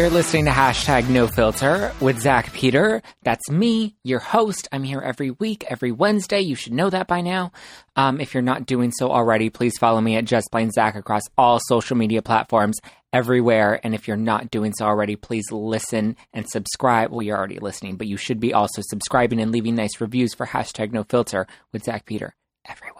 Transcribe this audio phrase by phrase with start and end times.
[0.00, 3.02] You're listening to hashtag no filter with Zach Peter.
[3.22, 4.66] That's me, your host.
[4.72, 6.40] I'm here every week, every Wednesday.
[6.40, 7.52] You should know that by now.
[7.96, 11.24] Um, if you're not doing so already, please follow me at Just Plain Zach across
[11.36, 12.78] all social media platforms
[13.12, 13.78] everywhere.
[13.84, 17.10] And if you're not doing so already, please listen and subscribe.
[17.10, 20.46] Well, you're already listening, but you should be also subscribing and leaving nice reviews for
[20.46, 22.34] hashtag no filter with Zach Peter
[22.66, 22.99] every Wednesday.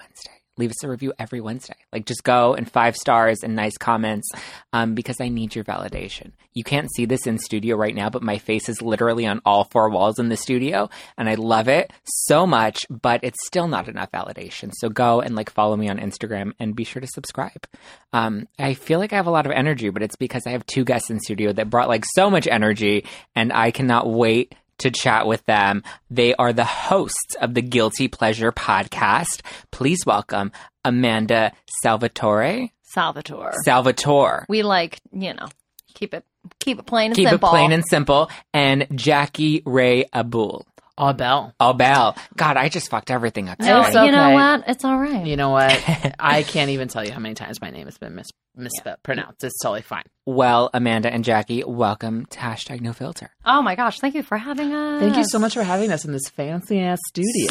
[0.60, 1.74] Leave us a review every Wednesday.
[1.90, 4.28] Like just go and five stars and nice comments
[4.74, 6.32] um, because I need your validation.
[6.52, 9.64] You can't see this in studio right now, but my face is literally on all
[9.64, 13.88] four walls in the studio and I love it so much, but it's still not
[13.88, 14.70] enough validation.
[14.74, 17.66] So go and like follow me on Instagram and be sure to subscribe.
[18.12, 20.66] Um, I feel like I have a lot of energy, but it's because I have
[20.66, 24.90] two guests in studio that brought like so much energy and I cannot wait to
[24.90, 25.82] chat with them.
[26.10, 29.42] They are the hosts of the Guilty Pleasure podcast.
[29.70, 30.52] Please welcome
[30.84, 32.70] Amanda Salvatore.
[32.82, 33.52] Salvatore.
[33.64, 34.46] Salvatore.
[34.48, 35.46] we like, you know,
[35.94, 36.24] keep it
[36.58, 37.48] keep it plain and Keep simple.
[37.48, 38.30] it plain and simple.
[38.52, 40.66] And Jackie Ray Abul.
[41.02, 41.54] Oh, Belle.
[41.58, 42.14] Oh, Belle.
[42.36, 43.58] God, I just fucked everything up.
[43.58, 44.04] No, It's today.
[44.06, 44.34] you know okay.
[44.34, 44.64] what?
[44.68, 45.24] It's all right.
[45.24, 45.72] You know what?
[46.20, 49.42] I can't even tell you how many times my name has been mis- mispronounced.
[49.42, 50.04] It's totally fine.
[50.26, 53.30] Well, Amanda and Jackie, welcome to hashtag no filter.
[53.44, 55.00] oh my gosh, thank you for having us.
[55.00, 57.48] Thank you so much for having us in this fancy ass studio.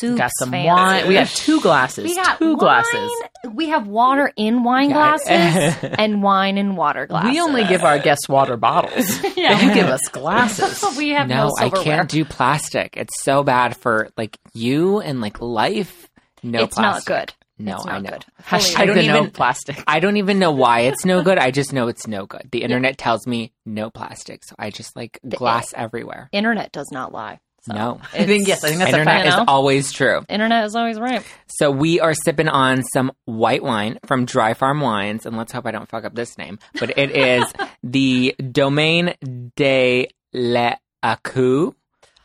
[0.00, 0.68] So got some fancy.
[0.68, 1.08] wine.
[1.08, 2.04] We got two glasses.
[2.04, 2.56] We got two wine.
[2.58, 3.10] glasses.
[3.52, 7.30] We have water in wine Got glasses and wine in water glasses.
[7.32, 9.08] We only give our guests water bottles.
[9.36, 9.60] Yeah.
[9.60, 10.84] You give us glasses.
[10.96, 12.96] we have no, No, I can't do plastic.
[12.96, 16.08] It's so bad for like you and like life.
[16.42, 17.32] No it's not good.
[17.58, 18.10] No, It's I not know.
[18.10, 18.24] good.
[18.42, 19.82] Hashtag I don't the no even- plastic.
[19.86, 21.38] I don't even know why it's no good.
[21.38, 22.48] I just know it's no good.
[22.52, 26.28] The internet tells me no plastic, so I just like glass everywhere.
[26.32, 27.40] Internet does not lie.
[27.62, 28.00] So No.
[28.12, 28.62] I think yes.
[28.62, 29.40] I think that's internet fact.
[29.40, 30.20] is always true.
[30.28, 31.22] Internet is always right.
[31.58, 35.64] So we are sipping on some white wine from Dry Farm Wines, and let's hope
[35.66, 36.58] I don't fuck up this name.
[36.78, 37.44] But it is
[37.82, 39.14] the Domaine
[39.56, 41.74] de l'Acu,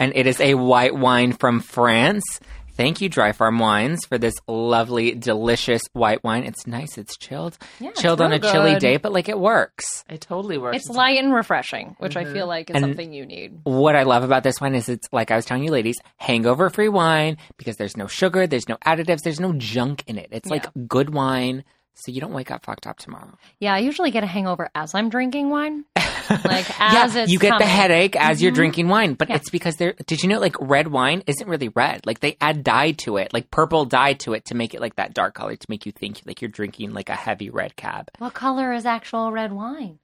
[0.02, 2.24] and it is a white wine from France.
[2.76, 6.44] Thank you, Dry Farm Wines, for this lovely, delicious white wine.
[6.44, 6.98] It's nice.
[6.98, 8.80] It's chilled, Yeah, it's chilled on a real chilly good.
[8.80, 10.04] day, but like it works.
[10.10, 10.78] It totally works.
[10.78, 12.34] It's light and refreshing, which I mm-hmm.
[12.34, 13.60] feel like is And- something you need.
[13.64, 16.72] What I love about this wine is it's like I was telling you, ladies, hangover
[16.72, 20.30] free wine because there's no sugar, there's no additives, there's no junk in it.
[20.32, 21.64] It's like good wine,
[21.94, 23.38] so you don't wake up fucked up tomorrow.
[23.60, 25.86] Yeah, I usually get a hangover as I'm drinking wine.
[26.46, 28.56] Like as yeah, it's you get the headache as you're Mhm.
[28.56, 29.36] drinking wine, but Yeah.
[29.38, 29.94] it's because they're.
[30.06, 32.06] Did you know like red wine isn't really red?
[32.06, 34.96] Like they add dye to it, like purple dye to it to make it like
[34.96, 38.10] that dark color to make you think like you're drinking like a heavy red cab,
[38.20, 40.00] What color is actual red wine?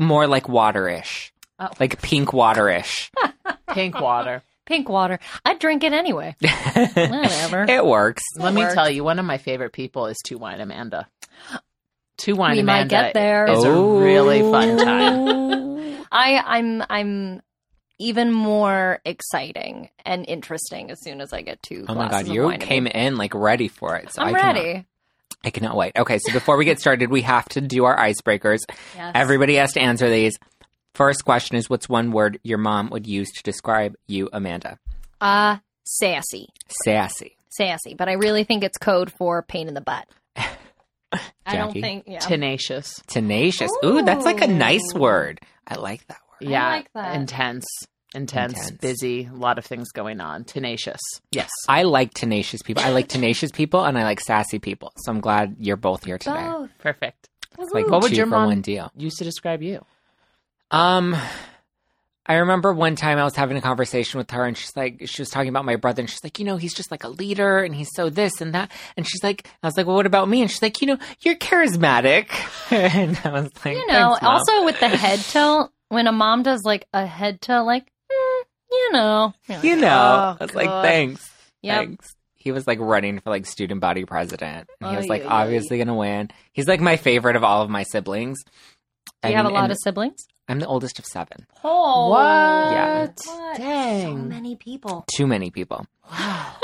[0.00, 1.30] more like waterish,
[1.60, 1.68] Oh.
[1.78, 3.10] like pink waterish.
[3.68, 4.42] pink water.
[4.64, 5.18] Pink water.
[5.44, 6.36] I'd drink it anyway.
[6.40, 7.64] Whatever.
[7.68, 8.22] it works.
[8.38, 8.74] Let me works.
[8.74, 11.08] tell you, one of my favorite people is Two Wine Amanda.
[12.18, 13.46] Two Wine We Amanda might get there.
[13.50, 13.98] is Oh.
[13.98, 14.84] a really fun oh.
[14.84, 16.06] time.
[16.12, 17.42] I, I'm I'm
[17.98, 21.84] even more exciting and interesting as soon as I get two.
[21.88, 24.12] Oh my god, glasses of you wine in came in like ready for it.
[24.12, 24.86] So I'm I cannot- ready.
[25.44, 25.96] I cannot wait.
[25.96, 28.58] Okay, so before we get started, we have to do our icebreakers.
[28.94, 29.10] Yes.
[29.16, 30.38] Everybody has to answer these.
[30.94, 34.78] First question is what's one word your mom would use to describe you, Amanda?
[35.20, 36.48] uh sassy,
[36.84, 37.36] Sassy.
[37.48, 37.94] sassy.
[37.94, 40.06] But I really think it's code for pain in the butt.
[41.46, 42.04] I don't think.
[42.06, 42.18] Yeah.
[42.18, 43.00] Tenacious.
[43.06, 43.70] Tenacious.
[43.84, 45.40] Ooh, that's like a nice word.
[45.66, 46.48] I like that word.
[46.48, 46.68] I Yeah.
[46.70, 47.16] like that.
[47.16, 47.66] Intense.
[48.14, 48.78] Intense, Intense.
[48.80, 50.44] busy, a lot of things going on.
[50.44, 51.00] Tenacious.
[51.30, 51.48] Yes.
[51.68, 52.82] I like tenacious people.
[52.82, 54.92] I like tenacious people and I like sassy people.
[54.98, 56.46] So I'm glad you're both here today.
[56.46, 56.70] Both.
[56.78, 57.30] Perfect.
[57.58, 58.90] It's like What would two your mom- one deal.
[58.96, 59.84] Used to describe you.
[60.72, 61.14] Um,
[62.24, 65.20] I remember one time I was having a conversation with her, and she's like, she
[65.22, 67.58] was talking about my brother, and she's like, you know, he's just like a leader,
[67.58, 70.28] and he's so this and that, and she's like, I was like, well, what about
[70.28, 70.40] me?
[70.40, 72.28] And she's like, you know, you're charismatic,
[72.72, 76.42] and I was like, You know, Mom." also with the head tilt, when a mom
[76.42, 80.54] does like a head tilt, like, mm, you know, like, you know, "Oh, I was
[80.54, 81.28] like, thanks,
[81.62, 81.76] Yep.
[81.86, 82.14] thanks.
[82.36, 85.28] He was like running for like student body president, and he Oh, was like yeah,
[85.28, 86.30] yeah, obviously gonna win.
[86.52, 88.38] He's like my favorite of all of my siblings.
[89.22, 90.26] Do you have a lot of siblings?
[90.48, 91.46] I'm the oldest of seven.
[91.62, 92.18] Oh, What?
[92.72, 93.06] Yeah.
[93.24, 93.56] What?
[94.02, 95.04] So many people.
[95.14, 95.86] Too many people.
[96.10, 96.56] Wow.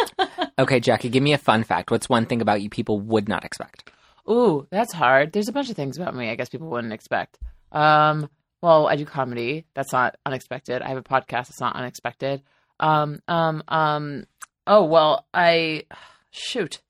[0.58, 1.90] Okay, Jackie, give me a fun fact.
[1.92, 3.90] What's one thing about you people would not expect?
[4.28, 5.32] Ooh, that's hard.
[5.32, 7.38] There's a bunch of things about me I guess people wouldn't expect.
[7.70, 8.28] Um,
[8.60, 9.64] well, I do comedy.
[9.74, 10.82] That's not unexpected.
[10.82, 11.46] I have a podcast.
[11.46, 12.42] That's not unexpected.
[12.80, 14.24] Um, um, um.
[14.66, 15.84] Oh well, I
[16.30, 16.80] shoot.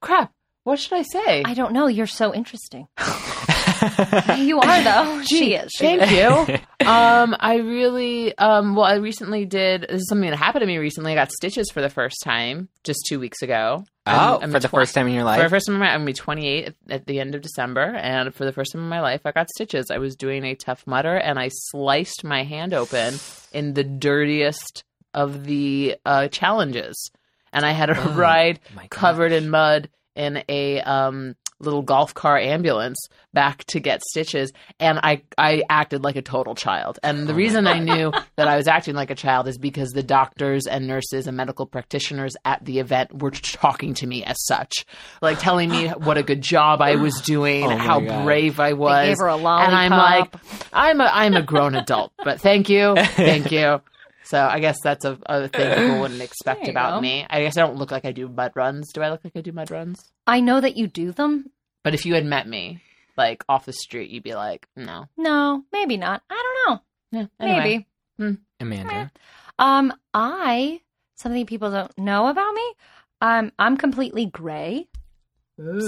[0.00, 0.32] Crap.
[0.64, 1.42] What should I say?
[1.44, 1.86] I don't know.
[1.88, 2.88] You're so interesting.
[4.38, 5.22] You are though.
[5.22, 5.72] she is.
[5.78, 6.58] Thank you.
[6.86, 9.82] um, I really, um, well, I recently did.
[9.88, 11.12] This is something that happened to me recently.
[11.12, 13.84] I got stitches for the first time just two weeks ago.
[14.06, 15.38] oh, I'm- I'm for the twen- first time in your life.
[15.38, 17.42] For the first time in my, I'm gonna be 28 at, at the end of
[17.42, 19.90] December, and for the first time in my life, I got stitches.
[19.90, 23.14] I was doing a Tough Mudder, and I sliced my hand open
[23.52, 27.10] in the dirtiest of the uh, challenges,
[27.52, 32.36] and I had a Oh, ride covered in mud in a um, little golf car
[32.38, 32.98] ambulance
[33.32, 36.98] back to get stitches and I, I acted like a total child.
[37.02, 40.02] And the reason i knew that i was acting like a child is because the
[40.02, 44.84] doctors and nurses and medical practitioners at the event were talking to me as such
[45.22, 48.24] like telling me what a good job i was doing Oh how God.
[48.24, 50.34] brave i was They gave her a and i'm like
[50.72, 53.80] i'm a i'm a grown adult but thank you thank you
[54.24, 57.00] so I guess that's a, a thing people wouldn't expect about go.
[57.00, 57.26] me.
[57.28, 58.92] I guess I don't look like I do mud runs.
[58.92, 60.12] Do I look like I do mud runs?
[60.26, 61.50] I know that you do them.
[61.82, 62.80] But if you had met me,
[63.16, 65.06] like off the street, you'd be like, no.
[65.16, 66.22] No, maybe not.
[66.30, 66.82] I don't know.
[67.20, 67.86] Yeah, anyway.
[68.18, 68.38] Maybe.
[68.60, 69.10] Amanda.
[69.58, 70.80] Um, I
[71.16, 72.74] something people don't know about me.
[73.20, 74.88] Um, I'm completely gray.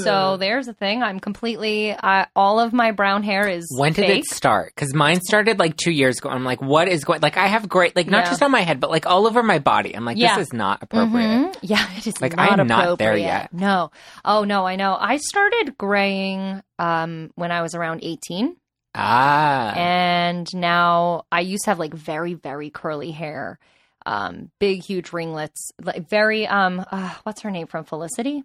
[0.03, 1.03] So there's a thing.
[1.03, 1.93] I'm completely.
[1.93, 3.67] Uh, all of my brown hair is.
[3.79, 4.25] When did fake.
[4.25, 4.73] it start?
[4.75, 6.29] Because mine started like two years ago.
[6.31, 7.21] I'm like, what is going?
[7.21, 8.31] Like, I have great, like, not Yeah.
[8.31, 9.94] just on my head, but like all over my body.
[9.97, 10.37] I'm like, Yeah.
[10.37, 11.26] this is not appropriate.
[11.29, 11.56] Mhm.
[11.62, 13.25] Yeah, it is Like, not I'm not there appropriate.
[13.26, 13.53] yet.
[13.53, 13.91] No.
[14.25, 14.97] Oh no, I know.
[14.99, 18.56] I started graying um when I was around 18
[18.97, 23.59] Ah, and now I used to have like very very curly hair.
[24.06, 28.44] Um big huge ringlets, like very um uh, what's her name from Felicity?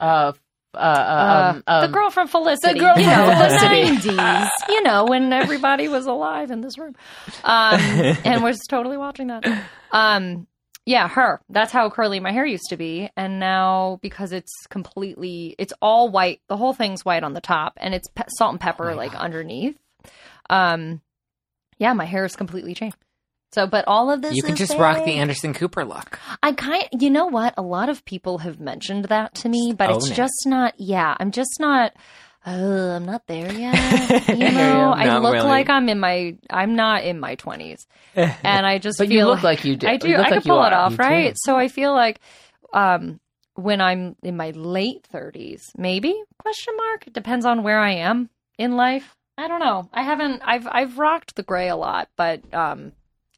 [0.00, 0.32] Uh,
[0.76, 2.78] uh, Uh, um, um, the girl from Felicity.
[2.78, 3.96] girl you from know, Felicity.
[4.08, 4.48] the 90s.
[4.68, 6.94] You know, when everybody was alive in this room.
[7.44, 7.80] Um,
[8.24, 9.44] and was totally watching that.
[9.92, 10.46] Um,
[10.84, 11.40] yeah, her.
[11.48, 13.10] That's how curly my hair used to be.
[13.16, 17.74] And now, because it's completely, it's all white, the whole thing's white on the top,
[17.78, 19.20] and it's pe- salt and pepper, Oh like, God.
[19.22, 19.76] underneath.
[20.48, 21.00] Um,
[21.78, 22.96] yeah, my hair is completely changed.
[23.56, 25.12] So, but all of this you can just rock the.
[25.12, 26.18] Anderson Cooper look.
[26.42, 27.54] I kind you know what?
[27.56, 30.14] A lot of people have mentioned that to me, but Own it's it.
[30.14, 31.94] just not yeah, I'm just not
[32.44, 34.28] I'm not there yet.
[34.28, 34.92] You know.
[34.94, 35.48] I look really.
[35.48, 37.86] like I'm in my I'm not in my 20s.
[38.14, 39.88] And I just but feel you look like you do.
[39.88, 40.14] I do.
[40.14, 41.02] I like can pull it off, You do.
[41.02, 41.34] right?
[41.38, 42.20] So I feel like
[42.74, 43.20] um
[43.54, 48.28] when I'm in my late 30s, maybe question mark, it depends on where I am
[48.58, 49.16] in life.
[49.38, 49.88] I don't know.
[49.94, 52.92] I haven't I've I've rocked the gray a lot, but um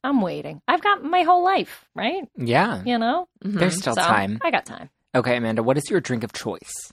[0.05, 0.63] I'm waiting.
[0.69, 2.23] I've got my whole life, right?
[2.37, 3.29] Yeah, You know?
[3.45, 3.59] Mhm.
[3.59, 4.39] there's still So, time.
[4.45, 4.91] I got time.
[5.15, 6.93] Okay, Amanda, what is your drink of choice?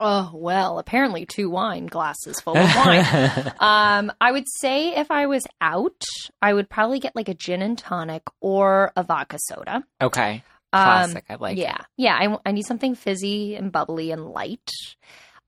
[0.00, 3.52] Oh, well, apparently two wine glasses full of wine.
[3.60, 6.02] um, I would say if I was out,
[6.42, 9.84] I would probably get like a gin and tonic or a vodka soda.
[10.00, 10.42] okay,
[10.72, 11.24] Um, classic.
[11.30, 11.58] I like.
[11.58, 11.78] yeah.
[11.96, 12.14] Yeah.
[12.16, 14.68] I, I need something fizzy and bubbly and light.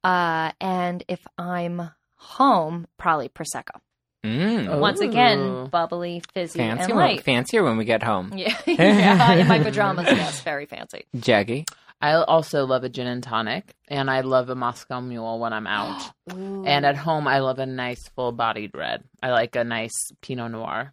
[0.05, 3.81] Uh, and if I'm home, probably Prosecco.
[4.27, 4.67] It.
[4.69, 4.79] Mm.
[4.81, 5.09] Once Ooh.
[5.09, 7.23] again, bubbly, fizzy, fancy, and when- light.
[7.23, 8.33] fancier when we get home.
[8.37, 8.57] yeah.
[8.67, 9.33] yeah.
[9.35, 10.41] In my pajamas, yes.
[10.43, 11.05] Very fancy.
[11.19, 11.65] Jackie.
[12.01, 15.67] I also love a gin and tonic, and I love a Moscow Mule when I'm
[15.67, 16.11] out.
[16.29, 19.03] and at home, I love a nice full-bodied red.
[19.23, 20.93] I like a nice Pinot Noir.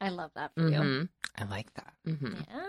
[0.00, 0.76] I love that for you.
[0.78, 1.02] hmm
[1.36, 1.92] I like that.
[2.04, 2.66] hmm Yeah.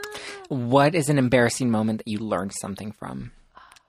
[0.47, 3.31] What is an embarrassing moment that you learned something from?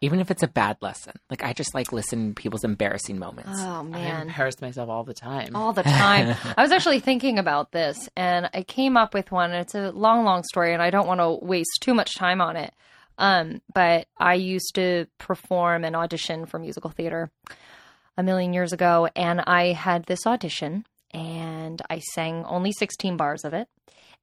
[0.03, 1.13] Even if it's a bad lesson.
[1.29, 3.51] Like I just like listen to people's embarrassing moments.
[3.55, 5.55] Oh, man, I embarrass myself all the time.
[5.55, 6.37] all the time.
[6.57, 9.51] I was actually thinking about this and I came up with one.
[9.53, 12.57] It's a long, long story and I don't want to waste too much time on
[12.57, 12.73] it.
[13.19, 17.31] Um, but I used to perform and audition for musical theater
[18.17, 23.45] a million years ago and I had this audition and I sang only 16 bars
[23.45, 23.69] of it.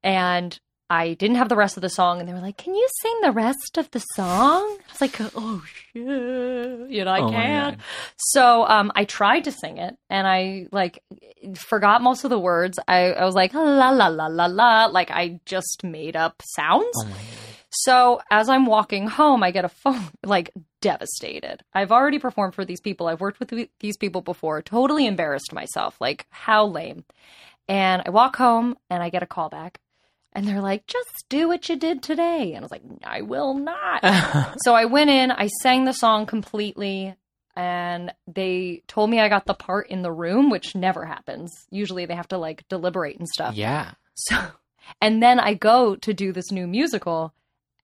[0.02, 0.58] And
[0.90, 3.20] I didn't have the rest of the song, and they were like, "Can you sing
[3.22, 7.80] the rest of the song?" I was like, "Oh shit, you know, I Oh can't."
[8.16, 11.02] So um, I tried to sing it, and I like
[11.56, 12.78] forgot most of the words.
[12.88, 16.94] I, I was like la la la la la, like I just made up sounds.
[16.96, 17.16] Oh.
[17.70, 21.62] So as I'm walking home, I get a phone, like devastated.
[21.74, 23.08] I've already performed for these people.
[23.08, 24.62] I've worked with these people before.
[24.62, 26.00] Totally embarrassed myself.
[26.00, 27.04] Like how lame.
[27.68, 29.80] And I walk home, and I get a call back.
[30.32, 32.52] And they're like, just do what you did today.
[32.52, 34.56] And I was like, I will not.
[34.62, 37.16] so I went in, I sang the song completely,
[37.56, 41.52] and they told me I got the part in the room, which never happens.
[41.70, 43.54] Usually they have to like deliberate and stuff.
[43.54, 43.92] yeah.
[44.14, 44.36] So,
[45.00, 47.32] and then I go to do this new musical,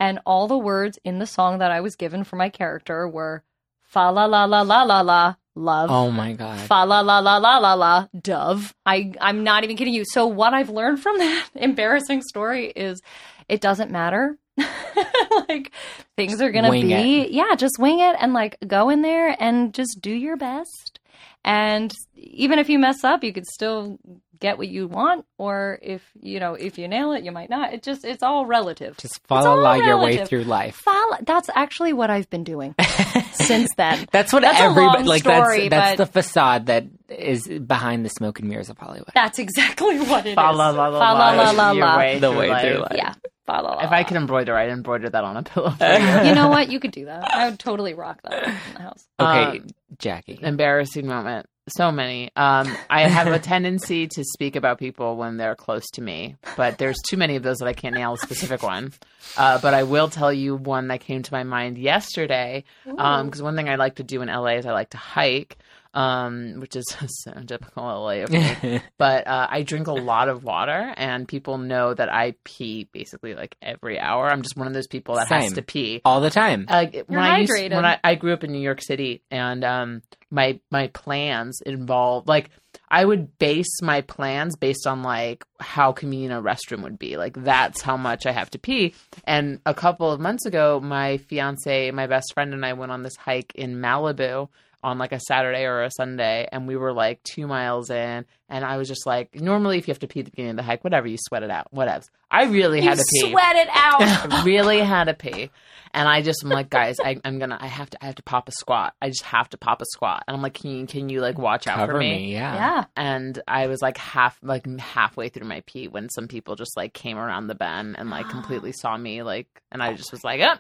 [0.00, 3.44] and all the words in the song that I was given for my character were
[3.82, 5.90] fa la la la la la la love.
[5.90, 6.60] Oh my god.
[6.60, 8.74] Fa la la la la la la dove.
[8.84, 10.04] I I'm not even kidding you.
[10.06, 13.00] So what I've learned from that embarrassing story is
[13.48, 14.38] it doesn't matter.
[15.48, 15.72] like
[16.16, 19.74] things are gonna Wing be yeah, just wing it and like go in there and
[19.74, 21.00] just do your best
[21.44, 23.98] And even if you mess up, you could still
[24.44, 25.24] get what you want.
[25.38, 27.72] Or if you know, if you nail it, you might not.
[27.72, 28.96] It just it's all relative.
[28.98, 30.76] Just all follow your way through life.
[30.76, 31.16] Follow.
[31.22, 32.74] That's actually what I've been doing
[33.32, 34.06] since then.
[34.12, 35.22] That's what That's a everybody long like.
[35.22, 39.10] story, that's that's but- the facade that is behind the smoke and mirrors of Hollywood.
[39.14, 40.34] That's exactly what it is.
[40.34, 41.96] Fa la la la Fa la la la your la.
[41.98, 42.62] way The through way life.
[42.62, 42.92] through life.
[42.96, 43.14] Yeah.
[43.46, 45.74] Fa la la If I could embroider, I'd embroider that on a pillow.
[45.80, 46.70] you know what?
[46.70, 47.24] You could do that.
[47.32, 49.04] I would totally rock that in the house.
[49.20, 49.66] Okay, Um,
[49.98, 50.38] Jackie.
[50.42, 51.46] Embarrassing moment.
[51.68, 52.30] So many.
[52.36, 56.76] Um, I have a tendency to speak about people when they're close to me, but
[56.76, 58.92] there's too many of those that I can't nail a specific one.
[59.38, 62.64] Uh, but I will tell you one that came to my mind yesterday.
[62.84, 65.56] Because one thing I like to do in LA is I like to hike,
[65.94, 68.82] um, which is so typical LA of me.
[68.98, 73.34] but uh, I drink a lot of water, and people know that I pee basically
[73.34, 74.28] like every hour.
[74.28, 76.02] I'm just one of those people that has to pee.
[76.04, 76.66] All the time.
[76.68, 80.02] Uh, when I used, when I, I grew up in New York City, and um,
[80.34, 82.50] my my plans involved like
[82.90, 87.16] I would base my plans based on like how convenient a restroom would be.
[87.16, 88.94] Like that's how much I have to pee.
[89.24, 93.02] And a couple of months ago, my fiance, my best friend, and I went on
[93.02, 94.48] this hike in Malibu
[94.84, 98.64] on like a Saturday or a Sunday, and we were like two miles in, and
[98.64, 100.62] I was just like, normally if you have to pee at the beginning of the
[100.62, 102.04] hike, whatever, you sweat it out, whatever.
[102.30, 103.30] I really You had to pee.
[103.30, 104.02] sweat it out.
[104.32, 105.50] I really had to pee.
[105.96, 108.22] And I just am like, guys, I, I'm gonna, I have to, I have to
[108.24, 108.94] pop a squat.
[109.00, 110.24] I just have to pop a squat.
[110.26, 112.32] And I'm like, can you, can you like watch out Cover for me.
[112.32, 112.54] Yeah.
[112.54, 112.84] yeah.
[112.96, 116.94] And I was like half, like halfway through my pee when some people just like
[116.94, 120.40] came around the bend and like completely saw me, like, and I just was like,
[120.40, 120.56] oh,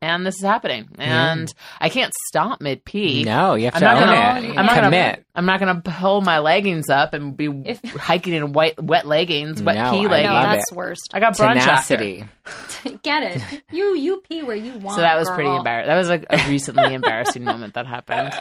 [0.00, 3.24] and this is happening, and I can't stop mid pee.
[3.24, 4.48] No, you have I'm to not own gonna.
[4.52, 4.58] it.
[4.58, 5.14] I'm not Commit.
[5.16, 5.24] gonna.
[5.34, 9.62] I'm not gonna pull my leggings up and be If- hiking in white, wet leggings,
[9.62, 10.76] wet No, pee I No, love that's it.
[10.76, 11.10] worst.
[11.14, 11.96] I got brunch after.
[11.96, 12.24] Tenacity.
[13.02, 13.62] Get it?
[13.72, 14.96] You you pee where you want.
[14.96, 15.88] So that was pretty embarrassing.
[15.88, 18.32] That was like a recently embarrassing moment that happened.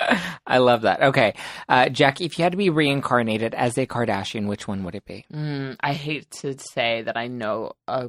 [0.45, 1.01] I love that.
[1.01, 1.33] Okay,
[1.67, 5.05] uh, Jackie, if you had to be reincarnated as a Kardashian, which one would it
[5.05, 5.25] be?
[5.33, 8.07] Mm, I hate to say that I know uh,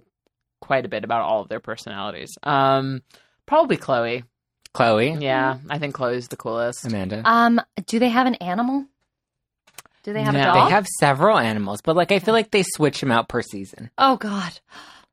[0.60, 2.30] quite a bit about all of their personalities.
[2.42, 3.02] Um,
[3.48, 4.22] probably Khloe.
[4.74, 6.84] Khloe, Yeah, I think Khloe's the coolest.
[6.86, 7.22] Amanda.
[7.24, 8.84] Um, do they have an animal?
[10.04, 10.40] Do they have No.
[10.40, 10.68] a They dog?
[10.68, 13.90] They have several animals, but like I feel like they switch them out per season.
[13.98, 14.60] Oh God.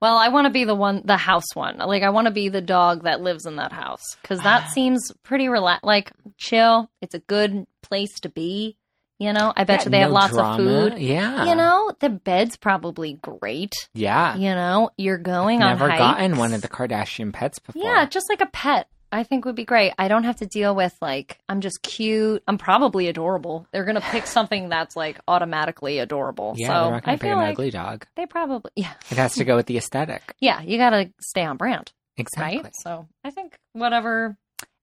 [0.02, 1.78] Well, I want to be the one, the house one.
[1.78, 5.10] Like, I want to be the dog that lives in that house because that seems
[5.24, 6.90] pretty relax, like chill.
[7.02, 8.78] It's a good place to be.
[9.26, 10.64] You know, I bet Yeah, you they have lots drama.
[10.64, 11.00] of food.
[11.02, 13.74] Yeah, You know, the bed's probably great.
[13.94, 16.00] Yeah, You know, you're going never on hikes.
[16.00, 17.82] gotten one of the Kardashian pets before.
[17.84, 18.88] Yeah, just like a pet.
[19.12, 19.94] I think would be great.
[19.98, 22.44] I don't have to deal with like I'm just cute.
[22.48, 23.66] I'm probably adorable.
[23.72, 26.54] They're gonna pick something that's like automatically adorable.
[26.58, 26.68] yeah.
[26.68, 28.06] so they're not going to pick an like ugly dog.
[28.16, 30.22] they probably yeah It has to go with the aesthetic.
[30.40, 30.62] yeah.
[30.62, 32.62] You gotta stay on brand, Exactly.
[32.62, 32.76] right?
[32.76, 34.38] So I think whatever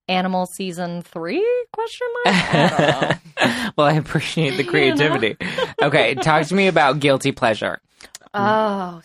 [0.07, 2.35] animal season three question mark.
[2.35, 2.79] I don't
[3.41, 3.69] know.
[3.77, 5.37] well, I appreciate the creativity.
[5.81, 7.79] okay, talk to me about guilty pleasure.
[8.33, 9.01] oh,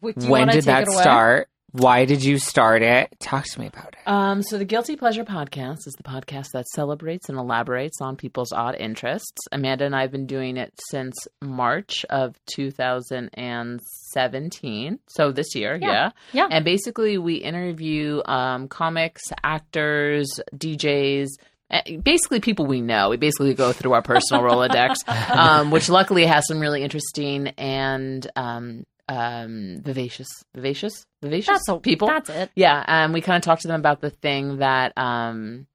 [0.00, 1.02] would you when wanna did take that it away?
[1.02, 1.48] start?
[1.76, 3.08] Why did you start it?
[3.18, 3.98] Talk to me about it.
[4.08, 8.52] Um, so the Guilty Pleasure podcast is the podcast that celebrates and elaborates on people's
[8.52, 9.32] odd interests.
[9.50, 14.98] Amanda and I have been doing it since March of 2017.
[15.08, 15.90] So this year, Yeah.
[15.90, 16.10] yeah.
[16.32, 16.46] Yeah.
[16.50, 21.28] And basically, we interview um, comics, actors, DJs.
[21.70, 23.08] eh, Basically, people we know.
[23.10, 24.96] We basically go through our personal Rolodex,
[25.30, 31.78] um, which luckily has some really interesting and um, um, vivacious, vivacious, vivacious That's a,
[31.78, 32.08] people.
[32.08, 32.50] That's it.
[32.54, 35.66] Yeah, um, we kind of talk to them about the thing that um,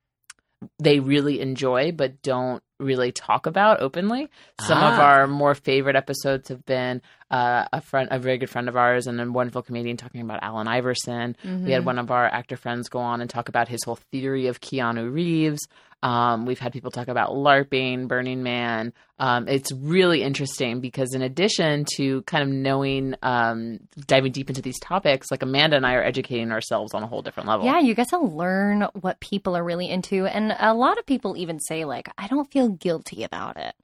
[0.79, 4.29] they really enjoy but don't really talk about openly.
[4.62, 5.01] Some of Ah.
[5.01, 9.05] our more favorite episodes have been uh, a friend, a very good friend of ours,
[9.05, 11.36] and a wonderful comedian talking about Allen Iverson.
[11.43, 11.71] We Mm-hmm.
[11.71, 14.62] had one of our actor friends go on and talk about his whole theory of
[14.62, 15.59] Keanu Reeves.
[16.01, 18.94] Um, we've had people talk about LARPing, Burning Man.
[19.20, 24.62] Um, it's really interesting because, in addition to kind of knowing, um, diving deep into
[24.62, 27.65] these topics, like Amanda and I are educating ourselves on a whole different level.
[27.65, 31.36] Yeah, you get to learn what people are really into, and a lot of people
[31.36, 33.75] even say like, "I don't feel guilty about it."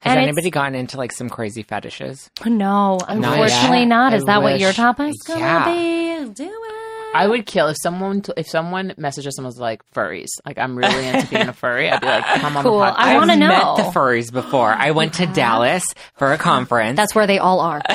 [0.00, 2.30] Has And anybody gotten into like some crazy fetishes?
[2.44, 4.12] No, unfortunately not.
[4.12, 6.24] Is I that what your wish- topic's gonna Yeah.
[6.26, 6.28] be?
[6.34, 6.83] Do it.
[7.14, 10.28] I would kill if someone t- if someone messaged us and was like furries.
[10.44, 11.90] Like I'm really into being a furry.
[11.90, 12.78] I'd be like, come on Cool.
[12.80, 12.94] the podcast.
[12.98, 13.48] I wanna I've know.
[13.48, 14.70] met the furries before.
[14.72, 15.84] I went to Dallas
[16.16, 16.96] for a conference.
[16.96, 17.82] That's where they all are.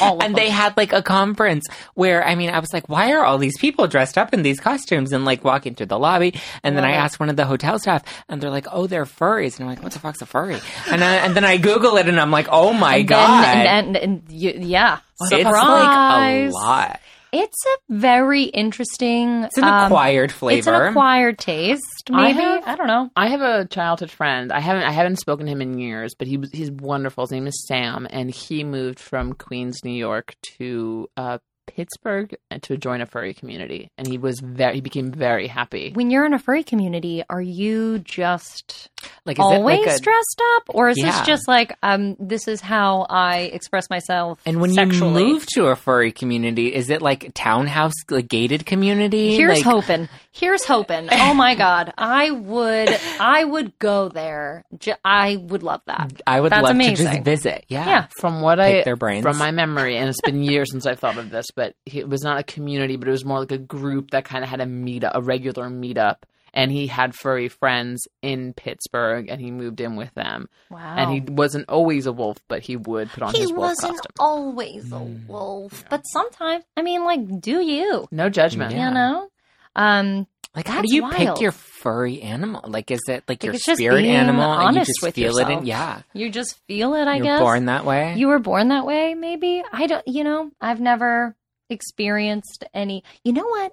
[0.00, 0.42] All of and them.
[0.42, 3.58] they had like a conference where I mean I was like, why are all these
[3.58, 6.40] people dressed up in these costumes and like walking through the lobby?
[6.62, 9.58] And then I asked one of the hotel staff, and they're like, oh, they're furries.
[9.58, 10.58] And I'm like, what the fuck's a furry?
[10.88, 13.66] And I, and then I Google it, and I'm like, oh my And god, then-
[13.66, 17.00] and, and, and you, yeah, it's like a lot.
[17.32, 19.44] It's a very interesting.
[19.44, 20.58] It's an um, acquired flavor.
[20.58, 22.10] It's an acquired taste.
[22.10, 23.10] I Maybe have- I don't know.
[23.16, 24.52] I have a childhood friend.
[24.52, 27.24] I haven't I haven't spoken to him in years, but he was he's wonderful.
[27.24, 32.76] His name is Sam, and he moved from Queens, New York, to uh, Pittsburgh to
[32.76, 35.92] join a furry community, and he was very he became very happy.
[35.92, 38.89] When you're in a furry community, are you just
[39.24, 41.10] like is always it like a, dressed up, or is Yeah.
[41.12, 42.16] this just like um?
[42.18, 44.40] This is how I express myself.
[44.46, 45.22] and when sexually?
[45.24, 49.34] you move to a furry community, is it like townhouse like gated community?
[49.36, 50.08] Here's like, hoping.
[50.32, 51.08] Here's hoping.
[51.30, 52.88] Oh my god, I would.
[53.20, 54.64] I would go there.
[54.78, 56.12] J- I would love that.
[56.26, 57.06] I would That's love to amazing.
[57.06, 57.64] just visit.
[57.68, 57.86] Yeah.
[57.86, 58.06] Yeah.
[58.18, 59.22] From what Pick I their brains.
[59.22, 62.22] from my memory, and it's been years since I've thought of this, but it was
[62.22, 64.66] not a community, but it was more like a group that kind of had a
[64.66, 66.16] meet a regular meetup.
[66.52, 70.48] And he had furry friends in Pittsburgh, and he moved in with them.
[70.70, 70.94] Wow.
[70.96, 73.88] And he wasn't always a wolf, but he would put on he his wolf costume.
[73.88, 75.26] He wasn't always a Mm.
[75.28, 76.64] wolf, but sometimes.
[76.76, 78.08] I mean, like, do you?
[78.10, 78.72] No judgment.
[78.74, 78.88] Yeah.
[78.88, 79.28] You know.
[79.76, 80.26] Um,
[80.56, 81.14] Like, how do you wild.
[81.14, 82.62] pick your furry animal?
[82.66, 85.36] Like, is it like your it's just spirit animal and you honest just with feel
[85.38, 85.42] it?
[85.42, 85.60] yourself.
[85.62, 87.06] In, yeah, you just feel it.
[87.06, 88.14] I you're guess born that way.
[88.16, 89.14] you were born that way.
[89.14, 90.02] Maybe I don't.
[90.08, 91.36] You know, I've never
[91.68, 93.04] experienced any.
[93.24, 93.72] You know what?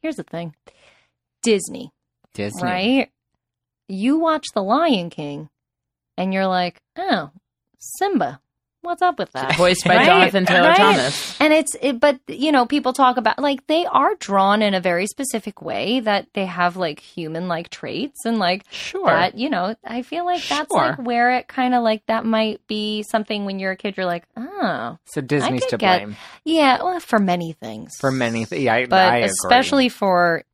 [0.00, 0.54] Here's the thing.
[1.42, 1.92] Disney,
[2.34, 3.10] Disney, right?
[3.88, 5.48] You watch The Lion King,
[6.16, 7.30] and you're like, oh,
[7.78, 8.40] Simba.
[8.82, 9.56] What's up with that?
[9.56, 10.76] Voiced by Right, Jonathan Taylor right.
[10.76, 11.40] Thomas.
[11.40, 14.80] And it's, it, but you know, people talk about like they are drawn in a
[14.80, 19.06] very specific way that they have like human like traits and like Sure.
[19.06, 20.88] that, you know, I feel like that's Sure.
[20.90, 24.04] like where it kind of like that might be something when you're a kid, you're
[24.04, 27.92] like, oh, So Disney's to get- blame yeah, well, for many things.
[27.98, 28.44] for many.
[28.44, 28.64] things.
[28.64, 29.30] yeah, I, but I agree.
[29.30, 30.44] especially for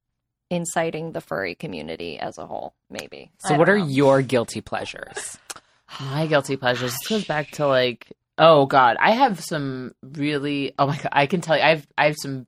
[0.50, 3.30] inciting the furry community as a whole, maybe.
[3.38, 5.38] So, what don't are your guilty pleasures?
[6.00, 6.92] My guilty pleasures.
[6.92, 10.73] This goes back to like, oh god, I have some really.
[10.78, 12.47] Oh my god, I can tell you, I have I have some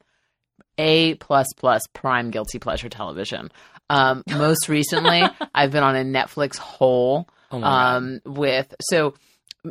[0.79, 3.51] a plus plus prime guilty pleasure television.
[3.91, 5.23] Um, most recently,
[5.55, 9.15] I've been on a Netflix hole Oh um, with so.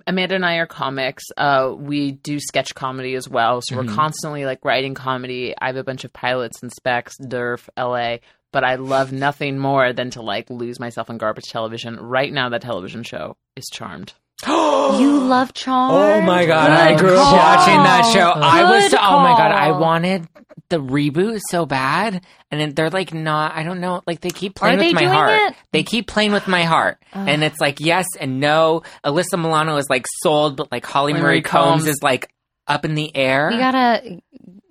[0.07, 1.23] Amanda and I are comics.
[1.35, 3.87] Uh, we do sketch comedy as well, so Mhm.
[3.87, 5.53] we're constantly like writing comedy.
[5.59, 8.19] I have a bunch of pilots and specs, DERF, LA,
[8.53, 11.97] but I love nothing more than to like lose myself in garbage television.
[11.99, 14.13] Right now, that television show is Charmed.
[14.99, 15.93] You love Charmed?
[15.95, 18.29] Oh my god, Good I grew up watching that show.
[18.31, 19.79] I was Good oh my god, I call.
[19.79, 20.27] wanted
[20.69, 23.55] the reboot so bad, and then they're like not.
[23.55, 24.01] I don't know.
[24.05, 25.51] Like they keep playing Are with they my doing heart.
[25.51, 25.55] it?
[25.71, 27.27] They keep playing with my heart, Ugh.
[27.27, 28.83] and it's like yes and no.
[29.05, 31.87] Alyssa Milano is like sold, but like Holly Marie Marie Combs Combs.
[31.87, 32.31] is like
[32.67, 33.51] up in the air.
[33.51, 34.21] You gotta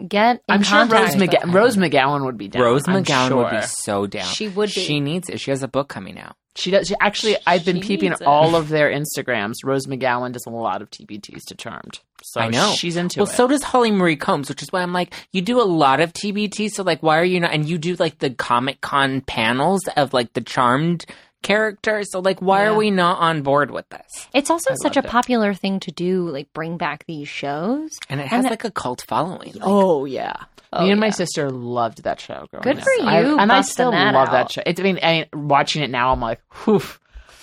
[0.07, 0.37] get.
[0.37, 1.51] In I'm sure contact Rose, with McG- her.
[1.51, 2.63] Rose McGowan would be down.
[2.63, 3.63] Rose I'm McGowan would be sure.
[3.67, 4.27] so down.
[4.27, 4.81] She would be.
[4.81, 5.41] She needs it.
[5.41, 6.37] She has a book coming out.
[6.57, 6.89] She does.
[6.89, 8.29] She actually, I've been She peeping needs at it.
[8.29, 9.55] all of their Instagrams.
[9.65, 12.75] Rose McGowan does a lot of TBTs to Charmed, so I know.
[12.77, 13.35] she's into well, it.
[13.35, 16.13] so does Holly Marie Combs, which is why I'm like, you do a lot of
[16.13, 17.53] TBT, so like, why are you not?
[17.53, 21.07] And you do like the Comic Con panels of like the Charmed
[21.43, 22.71] characters, so like, why Yeah.
[22.71, 24.29] are we not on board with this?
[24.35, 25.11] It's also I such a loved it.
[25.11, 27.91] popular thing to do, like bring back these shows.
[28.09, 29.53] And it has And like a cult following.
[29.55, 30.35] Like, oh yeah,
[30.73, 32.47] Oh, me and my sister loved that show.
[32.51, 32.85] Growing Good up.
[32.85, 34.33] for I- you, and I still that love out.
[34.33, 34.63] that show.
[34.65, 36.81] It's, I mean, I, watching it now, I'm like, whew,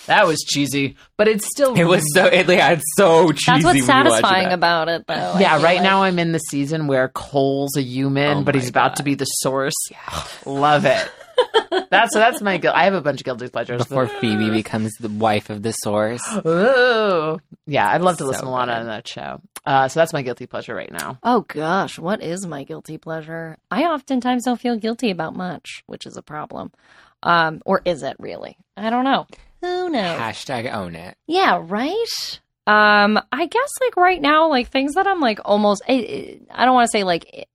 [0.06, 1.76] that was cheesy, but it's still.
[1.76, 3.52] It was so, it, yeah, it's so cheesy.
[3.52, 5.36] That's when what's satisfying about it, though.
[5.40, 5.82] Yeah, right like.
[5.84, 8.96] now I'm in the season where Cole's a human, Oh but my he's about God.
[8.96, 9.76] to be the source.
[10.46, 11.12] Love it.
[11.90, 12.76] That's so that's my guilt.
[12.76, 13.80] I have a bunch of guilty pleasures.
[13.80, 16.22] Before Phoebe becomes the wife of the source.
[16.46, 17.40] Ooh.
[17.66, 19.42] Yeah, I'd love to So listen to Lana on that show.
[19.66, 21.20] Uh, so that's my guilty pleasure right now.
[21.24, 23.58] Oh gosh, what is my guilty pleasure?
[23.70, 26.72] I oftentimes don't feel guilty about much, which is a problem.
[27.24, 28.58] Um, or is it really?
[28.76, 29.28] I don't know.
[29.62, 30.20] Who knows?
[30.20, 31.18] Hashtag own it.
[31.26, 32.40] Yeah, right.
[32.68, 35.82] Um, I guess like right now, like things that I'm like almost.
[35.88, 37.48] I, I don't want to say like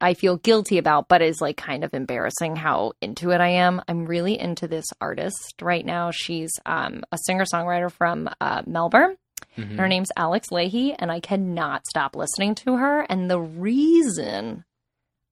[0.00, 3.82] I feel guilty about, but is like kind of embarrassing how into it I am.
[3.88, 6.10] I'm really into this artist right now.
[6.10, 9.16] She's um a singer songwriter from uh, Melbourne.
[9.56, 9.78] Mhm.
[9.78, 13.00] Her name's Alex Lahey, and I cannot stop listening to her.
[13.08, 14.64] And the reason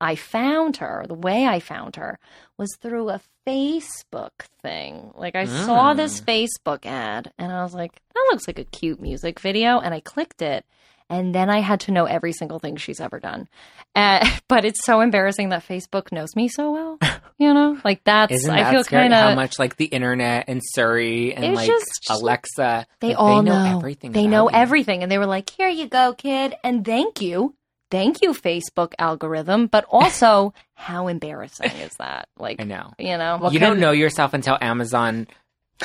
[0.01, 2.19] I found her, the way I found her,
[2.59, 4.31] was through a Facebook
[4.63, 5.13] thing.
[5.15, 5.97] Like I saw Mm.
[5.97, 9.95] this Facebook ad, and I was like, "That looks like a cute music video," and
[9.95, 10.65] I clicked it.
[11.11, 13.47] And then I had to know every single thing she's ever done.
[13.95, 16.99] Uh, but it's so embarrassing that Facebook knows me so well.
[17.37, 20.61] You know, like that's Isn't I feel kind of How much like the internet and
[20.65, 24.13] Siri and like just- Alexa, They like, all they know, know, everything.
[24.13, 24.55] They know you.
[24.57, 27.57] everything, and they were like, "Here you go, kid," and thank you,
[27.91, 29.67] thank you, Facebook algorithm.
[29.67, 32.29] But also, how embarrassing is that?
[32.39, 32.93] Like, I know.
[33.01, 35.27] you know, What you don't of- know yourself until Amazon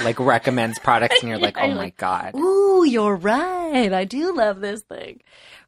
[0.03, 2.35] like recommends products and you're like, oh my god.
[2.35, 3.91] Ooh, you're right.
[3.91, 5.21] I do love this thing.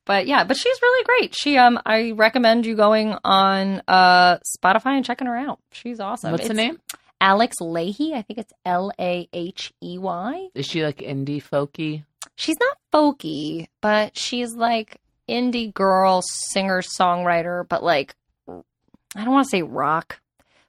[0.05, 1.35] But yeah, but she's really great.
[1.35, 5.59] She um I recommend you going on uh Spotify and checking her out.
[5.71, 6.31] She's awesome.
[6.31, 6.79] What's the name?
[7.19, 8.13] Alex Lahey.
[8.13, 10.47] I think it's L A H E Y.
[10.55, 12.03] Is she like indie folky?
[12.35, 14.97] She's not folky, but she's like
[15.29, 18.15] indie girl, singer, songwriter, but like
[18.47, 20.19] I don't want to say rock,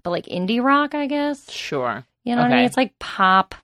[0.03, 1.51] but like indie rock, I guess.
[1.51, 2.05] Sure.
[2.25, 2.65] You know what I mean?
[2.67, 3.55] It's like pop,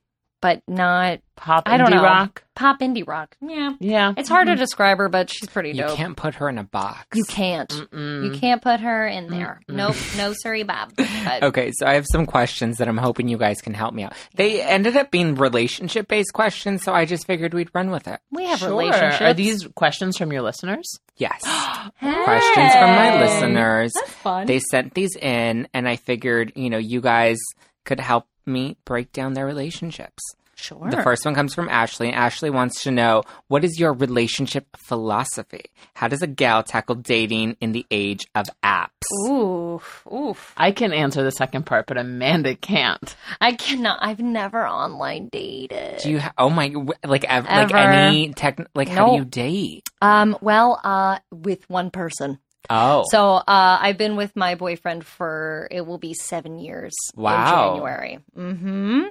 [0.40, 2.02] but not Pop I don't indie know.
[2.02, 2.42] rock.
[2.56, 3.36] pop indie rock.
[3.40, 3.70] Yeah.
[3.78, 4.12] Yeah.
[4.16, 4.60] It's hard to mm-hmm.
[4.60, 5.96] describe her, but she's pretty You dope.
[5.96, 7.16] can't put her in a box.
[7.16, 7.68] You can't.
[7.70, 8.24] Mm-mm.
[8.24, 9.60] You can't put her in there.
[9.68, 9.74] Mm-mm.
[9.76, 9.96] Nope.
[10.16, 10.92] No, sorry, Bob.
[10.96, 14.02] But Okay, so I have some questions that I'm hoping you guys can help me
[14.02, 14.14] out.
[14.34, 18.18] They ended up being relationship based questions, so I just figured we'd run with it.
[18.32, 18.70] we have Sure.
[18.70, 19.20] relationships.
[19.20, 20.98] Are these questions from your listeners?
[21.16, 21.40] Yes.
[21.44, 21.90] Hey.
[22.24, 23.92] questions from my listeners.
[23.94, 24.46] That's fun.
[24.46, 27.38] They sent these in, and I figured, you know, you guys
[27.84, 30.22] could help me break down their relationships.
[30.56, 30.90] sure.
[30.90, 34.66] The first one comes from Ashley, and Ashley wants to know what is your relationship
[34.76, 35.66] philosophy?
[35.94, 38.88] How does a gal tackle dating in the age of apps?
[39.28, 40.04] Oof.
[40.12, 40.52] Oof.
[40.56, 43.14] I can answer the second part, but Amanda can't.
[43.40, 43.98] I cannot.
[44.02, 46.00] I've never online dated.
[46.02, 46.18] Do you?
[46.20, 46.74] Ha- oh my!
[47.04, 48.58] Like ev- like any tech?
[48.74, 49.88] Like how do you date?
[50.02, 50.36] Um.
[50.40, 50.80] Well.
[50.82, 51.18] Uh.
[51.30, 52.38] With one person.
[52.70, 53.34] Oh, So.
[53.34, 53.78] Uh.
[53.80, 56.94] I've been with my boyfriend for it will be seven years.
[57.14, 57.70] Wow.
[57.70, 58.18] In January.
[58.34, 59.02] Hmm.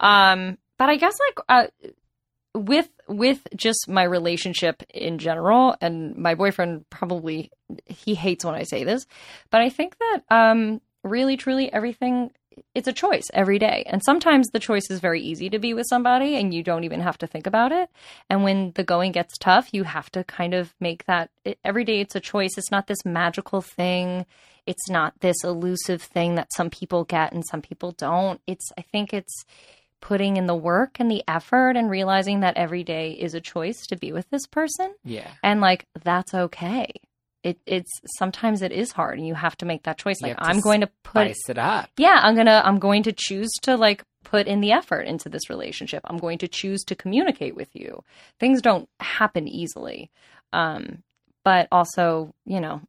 [0.00, 0.58] Um.
[0.78, 1.90] But I guess like uh.
[2.56, 7.50] With with just my relationship in general, and my boyfriend probably
[7.86, 9.06] he hates when I say this,
[9.50, 12.30] but I think that um really truly everything
[12.74, 13.84] it's a choice every day.
[13.86, 17.00] And sometimes the choice is very easy to be with somebody and you don't even
[17.00, 17.88] have to think about it.
[18.28, 21.84] And when the going gets tough, you have to kind of make that it, every
[21.84, 22.56] day it's a choice.
[22.56, 24.26] It's not this magical thing.
[24.66, 28.40] It's not this elusive thing that some people get and some people don't.
[28.46, 29.44] It's I think it's
[30.00, 33.86] putting in the work and the effort and realizing that every day is a choice
[33.86, 35.30] to be with this person yeah.
[35.42, 36.92] and like that's okay.
[37.44, 40.16] It it's sometimes it is hard and you have to make that choice.
[40.20, 41.14] Like I'm going to put
[41.48, 41.90] it up.
[41.98, 45.48] yeah, I'm gonna I'm going to choose to like put in the effort into this
[45.50, 46.02] relationship.
[46.06, 48.02] I'm going to choose to communicate with you.
[48.40, 50.10] Things don't happen easily.
[50.52, 51.02] Um,
[51.44, 52.80] but also, you know,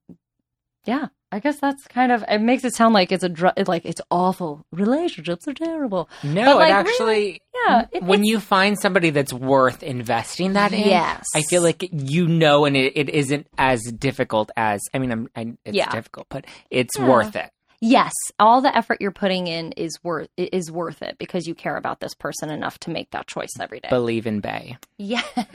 [0.85, 3.83] yeah, I guess that's kind of it makes it sound like it's a dr- like
[3.85, 4.65] it's awful.
[4.71, 6.09] Relationships are terrible.
[6.23, 7.41] No, like, it actually.
[7.67, 11.25] Yeah, it, when you find somebody that's worth investing that in, Yes.
[11.35, 14.79] I feel like you know, and it, it isn't as difficult as.
[14.93, 15.89] I mean, I'm, I, it's Yeah.
[15.91, 17.07] difficult, but it's Yeah.
[17.09, 17.49] worth it.
[17.81, 21.77] Yes, all the effort you're putting in is worth is worth it because you care
[21.77, 23.89] about this person enough to make that choice every day.
[23.89, 24.77] Believe in Bay.
[24.97, 25.21] yeah.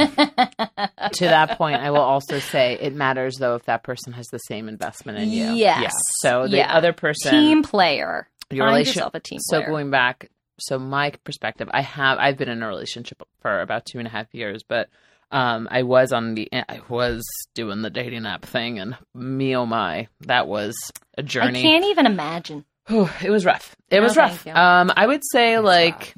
[1.12, 4.38] to that point, I will also say it matters though if that person has the
[4.38, 5.52] same investment in you.
[5.52, 5.80] Yes.
[5.83, 5.90] Yeah.
[6.22, 6.74] So the Yeah.
[6.74, 8.28] other person, Team player.
[8.50, 8.96] your Find relationship.
[8.96, 9.62] yourself a team player.
[9.62, 13.87] so going back, so my perspective, I have I've been in a relationship for about
[13.87, 14.88] two and a half years, but
[15.32, 17.22] um, I was on the I was
[17.54, 20.76] doing the dating app thing, and me oh my, that was
[21.16, 21.60] a journey.
[21.60, 22.64] I can't even imagine.
[22.88, 23.76] It was rough.
[23.90, 24.44] It No, was rough.
[24.48, 26.14] Um, I would say It's like, rough.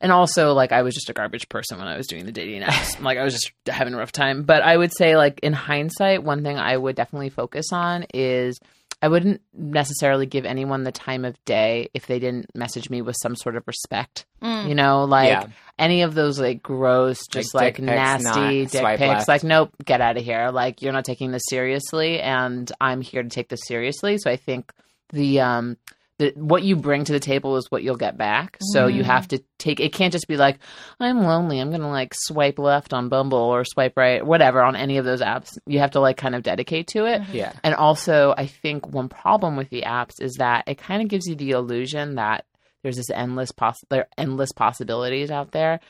[0.00, 2.62] and also like I was just a garbage person when I was doing the dating
[2.62, 3.00] apps.
[3.02, 4.42] like I was just having a rough time.
[4.42, 8.58] But I would say like in hindsight, one thing I would definitely focus on is
[9.00, 13.14] I wouldn't necessarily give anyone the time of day if they didn't message me with
[13.22, 14.26] some sort of respect.
[14.42, 14.68] Mm.
[14.68, 15.46] You know, like Yeah.
[15.78, 18.24] any of those like gross, just Like like, dick nasty
[18.64, 19.00] not dick pics.
[19.00, 19.28] left.
[19.28, 20.50] Like, nope, get out of here.
[20.50, 24.18] Like, you're not taking this seriously, and I'm here to take this seriously.
[24.18, 24.72] So I think
[25.12, 25.76] the um
[26.18, 28.56] the what you bring to the table is what you'll get back.
[28.72, 29.06] So you Mhm.
[29.06, 29.78] have to take.
[29.80, 30.58] It can't just be like,
[30.98, 31.60] I'm lonely.
[31.60, 35.20] I'm gonna like swipe left on Bumble or swipe right, whatever on any of those
[35.22, 35.56] apps.
[35.66, 37.22] You have to like kind of dedicate to it.
[37.32, 37.52] Yeah.
[37.62, 41.26] And also, I think one problem with the apps is that it kind of gives
[41.26, 42.44] you the illusion that
[42.82, 45.80] there's this endless poss- there are endless possibilities out there,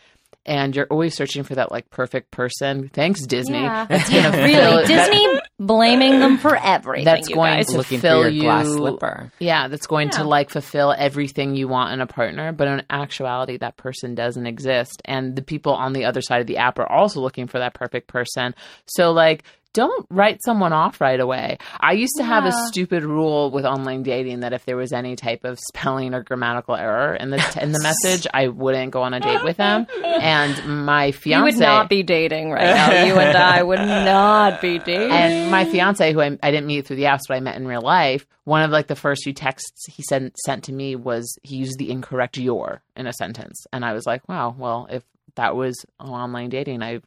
[0.49, 2.89] and you're always searching for that like perfect person.
[2.89, 3.61] Thanks, Disney.
[3.61, 3.85] Yeah.
[3.89, 7.05] That's gonna fill- Really, that- Disney blaming them for everything.
[7.05, 7.67] That's you going guys.
[7.67, 9.33] to Looking fill for your glass you- slipper.
[9.39, 10.19] Yeah, that's going Yeah.
[10.19, 14.47] to like fulfill everything you want in a partner, but in actuality, that person doesn't
[14.47, 15.03] exist.
[15.05, 17.75] And the people on the other side of the app are also looking for that
[17.75, 18.55] perfect person.
[18.87, 21.59] So, like, don't write someone off right away.
[21.79, 25.15] I used to have a stupid rule with online dating that if there was any
[25.15, 29.15] type of spelling or grammatical error in the in the message, I wouldn't go on
[29.15, 29.87] a date with them.
[30.03, 33.05] And my you fiance would not be dating right now.
[33.05, 35.11] You and I would not be dating.
[35.11, 37.67] and my fiance, who I, I didn't meet through the apps, but I met in
[37.67, 41.39] real life, one of like the first few texts he sent sent to me was
[41.43, 45.05] he used the incorrect "your" in a sentence, and I was like, wow, well, if
[45.35, 47.01] that was online dating, I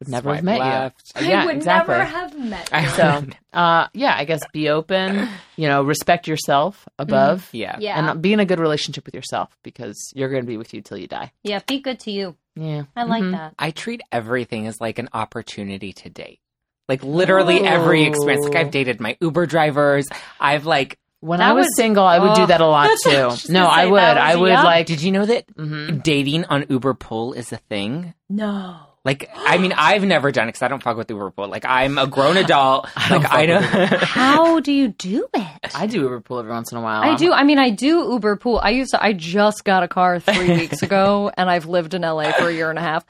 [0.00, 1.12] would never have met left.
[1.20, 1.26] you.
[1.28, 1.94] Yeah, exactly.
[1.96, 5.28] Never have met I- So, uh, yeah, I guess be open.
[5.56, 7.76] You know, respect yourself above, Yeah.
[7.80, 8.10] Yeah.
[8.12, 10.80] and be in a good relationship with yourself because you're going to be with you
[10.82, 11.32] till you die.
[11.42, 12.36] yeah, be good to you.
[12.54, 13.32] Yeah, I like Mhm.
[13.32, 13.54] that.
[13.58, 16.40] I treat everything as like an opportunity to date.
[16.88, 18.46] Like literally every experience.
[18.46, 18.56] Like.
[18.56, 20.06] I've dated my Uber drivers.
[20.40, 20.98] I've like.
[21.20, 22.46] When That I was was- single, I would do oh.
[22.46, 23.24] that a lot That's what I too.
[23.26, 24.00] was No, I would.
[24.00, 24.62] I would yeah.
[24.62, 24.86] like.
[24.86, 26.00] Did you know that Mhm.
[26.04, 28.14] dating on Uber Pool is a thing?
[28.28, 28.76] No.
[29.04, 31.48] Like, I mean, I've never done it because I don't fuck with Uber Pool.
[31.48, 32.88] Like, I'm a grown adult.
[32.96, 34.02] I like, I with Uber don't.
[34.02, 35.76] How do you do it?
[35.76, 37.02] I do Uber pool every once in a while.
[37.02, 37.32] I do.
[37.32, 38.60] I mean, I do Uber pool.
[38.62, 39.02] I used to.
[39.02, 42.52] I just got a car three weeks ago, and I've lived in LA for a
[42.52, 43.04] year and a half.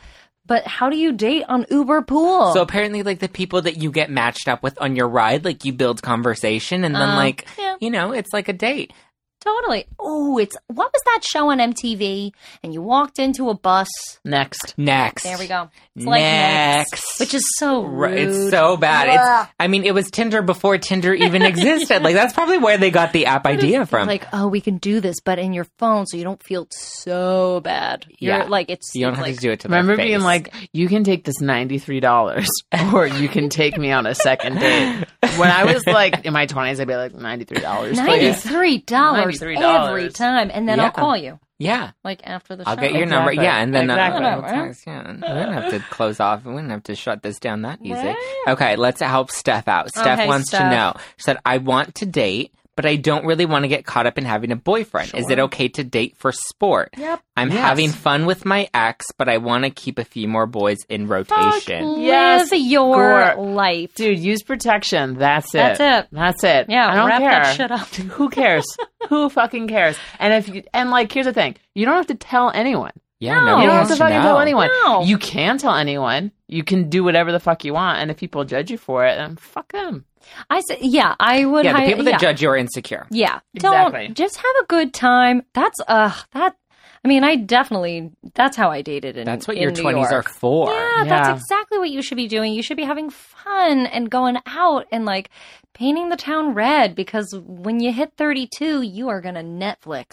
[0.47, 2.55] But how do you date on Uber pool?
[2.55, 5.65] So apparently, like the people that you get matched up with on your ride, like
[5.67, 7.77] you build conversation, and then Uh, like yeah.
[7.81, 8.93] you know, it's like a date.
[9.41, 9.87] Totally.
[9.99, 12.33] Oh, it's what was that show on MTV?
[12.63, 13.89] And you walked into a bus.
[14.25, 14.75] Next.
[14.77, 15.71] Next, There we go.
[15.97, 16.91] It's Next.
[16.93, 18.19] next, which is so rude.
[18.19, 19.09] It's so bad.
[19.09, 19.45] Ugh.
[19.47, 19.55] It's.
[19.59, 22.03] I mean, it was Tinder before Tinder even existed.
[22.03, 24.07] Like that's probably where they got the app idea from.
[24.07, 27.61] like, oh, we can do this, but in your phone, so you don't feel so
[27.61, 28.07] bad.
[28.19, 28.45] You're Yeah.
[28.45, 28.95] like it's.
[28.95, 31.25] you don't have like, to do it to their Remember being like, you can take
[31.25, 32.47] this $93
[32.93, 35.05] or you can take me on a second date.
[35.37, 37.95] When I was like in my 20s, I'd be like, $93.
[37.97, 38.43] ninety please.
[38.43, 39.89] three dollars $93.
[39.89, 40.85] every time, and then Yeah.
[40.87, 42.81] I'll call you yeah, like after the I'll show.
[42.83, 43.33] get your number.
[43.33, 44.25] Yeah, and then Exactly.
[44.25, 44.41] uh,
[44.87, 46.45] yeah, we don't have to close off.
[46.45, 47.95] We don't have to shut this down that easy.
[47.95, 48.17] Right.
[48.49, 49.89] Okay, let's help Steph out.
[49.91, 50.95] Steph Okay, wants to know.
[51.17, 54.19] She said, "I want to date." But I don't really want to get caught up
[54.19, 55.13] in having a boyfriend.
[55.17, 56.91] Is it okay to date for sport?
[56.97, 57.21] Yep.
[57.37, 57.59] I'm Yes.
[57.59, 61.09] having fun with my ex, but I want to keep a few more boys in
[61.09, 62.01] rotation.
[62.01, 63.45] Yes, Live your Gore.
[63.45, 63.95] life.
[63.97, 65.19] Dude, use protection.
[65.19, 65.59] That's it.
[65.59, 66.09] That's it.
[66.13, 66.67] That's it.
[66.69, 67.31] Yeah, I don't wrap care.
[67.43, 67.89] that shit up.
[68.13, 68.65] Who cares?
[69.09, 69.97] Who fucking cares?
[70.21, 72.93] And if you and like, here's the thing: you don't have to tell anyone.
[73.19, 73.47] Yeah, No.
[73.57, 74.23] no, You don't have to fucking know.
[74.23, 74.71] tell anyone.
[74.85, 75.03] No.
[75.03, 76.31] You can tell anyone.
[76.47, 79.17] You can do whatever the fuck you want, and if people judge you for it,
[79.17, 80.05] then fuck them.
[80.51, 81.65] I said, yeah, I would.
[81.65, 82.19] Yeah, the hi- people that yeah.
[82.19, 83.07] judge you are insecure.
[83.11, 84.07] Yeah, Exactly.
[84.09, 85.43] don't just have a good time.
[85.55, 86.57] That's uh that.
[87.05, 88.11] I mean, I definitely.
[88.35, 89.25] That's how I dated in.
[89.25, 90.73] That's what in your twenties are for.
[90.73, 91.05] Yeah, Yeah.
[91.05, 92.53] that's exactly what you should be doing.
[92.53, 95.31] You should be having fun and going out and like
[95.75, 100.11] painting the town red because when you hit 32, you are going to Netflix.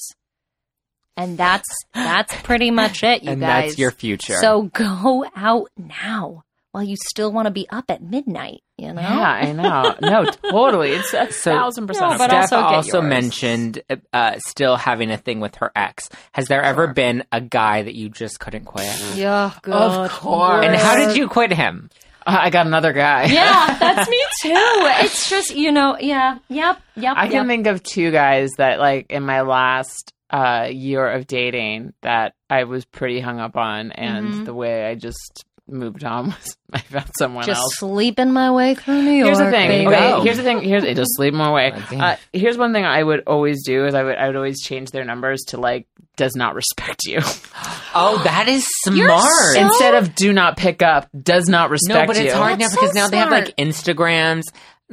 [1.17, 3.69] And that's that's pretty much it, you and guys.
[3.69, 4.36] that's your future.
[4.36, 6.43] So go out now
[6.75, 8.99] while you still want to be up at midnight, you know?
[8.99, 9.95] Yeah, I know.
[10.01, 10.89] No, totally.
[10.91, 12.11] It's a So- thousand percent.
[12.11, 12.45] No, but okay.
[12.47, 16.09] Steph also also, mentioned uh, still having a thing with her ex.
[16.33, 18.91] Has there ever been a guy that you just couldn't quit?
[19.15, 19.73] Yeah, good.
[19.73, 20.65] Of course.
[20.65, 21.89] And how did you quit him?
[22.27, 23.27] Uh, I got another guy.
[23.27, 24.51] Yeah, that's me too.
[24.53, 27.13] It's just, you know, yeah, yep, yep.
[27.15, 27.47] I can yep.
[27.47, 32.65] think of two guys that, like, in my last uh, year of dating, that I
[32.65, 34.45] was pretty hung up on, and Mhm.
[34.45, 37.78] the way I just moved on was I found someone just else.
[37.78, 39.28] sleeping my way through New York.
[39.28, 39.67] Here's the thing.
[39.69, 39.88] baby.
[39.88, 40.62] Okay, here's the thing.
[40.62, 41.73] Here's just sleep my way.
[41.91, 41.97] Oh.
[41.97, 44.91] Uh, here's one thing I would always do is I would I would always change
[44.91, 47.19] their numbers to like does not respect you
[47.97, 49.23] Oh, that is smart.
[49.54, 52.39] so- instead of do not pick up does not respect no, but it's you.
[52.39, 53.45] hard now That's because so now they have smart.
[53.47, 54.43] like Instagrams.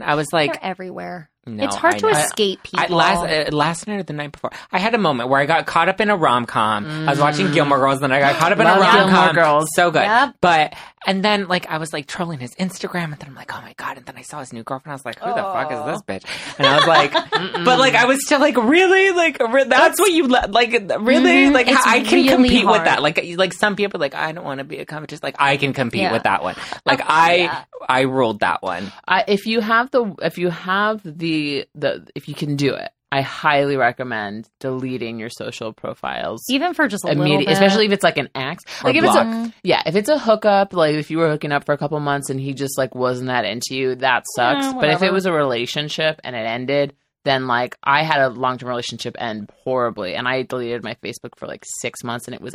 [0.01, 1.29] I was like, They're everywhere.
[1.45, 2.19] No, it's hard I to know.
[2.19, 2.97] escape I, people.
[2.99, 3.19] last
[3.53, 5.89] uh, last night or the night before, I had a moment where I got caught
[5.89, 6.87] up in a rom com.
[6.87, 9.35] I was watching Gilmore Girls, then I got caught up in a rom com.
[9.35, 9.69] Girls.
[9.75, 10.03] so good.
[10.03, 10.37] Yep.
[10.41, 10.75] But
[11.05, 13.73] and then like I was like trolling his Instagram, and then I'm like, oh my
[13.77, 13.97] god!
[13.97, 14.93] And then I saw his new girlfriend.
[14.93, 16.59] I was like, who the fuck is this bitch?
[16.59, 17.13] And I was like,
[17.65, 21.47] but like I was still like, really, like re- that's, what you le- like, really,
[21.49, 21.55] Mhm.
[21.55, 23.03] like It's I can really compete with that.
[23.03, 25.23] Like like some people like I don't want to be a competition.
[25.25, 26.13] Like I can compete Yeah.
[26.13, 26.55] with that one.
[26.87, 27.65] Like I yeah.
[27.89, 28.93] I ruled that one.
[29.09, 31.32] I, if you have the if you have the
[31.75, 36.43] the if you can do it, I highly recommend deleting your social profiles.
[36.49, 38.65] Even for just a little Immediate, especially if it's like an ex.
[38.83, 39.53] Like if it's a block.
[39.63, 42.31] yeah, if it's a hookup, like if you were hooking up for a couple months
[42.31, 44.65] and he just like wasn't that into you, that sucks.
[44.65, 48.29] Yeah, but if it was a relationship and it ended, then like I had a
[48.31, 52.35] long term relationship end horribly, and I deleted my Facebook for like six months, and
[52.35, 52.55] it was